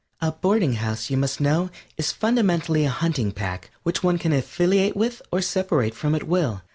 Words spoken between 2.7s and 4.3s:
a hunting pack which one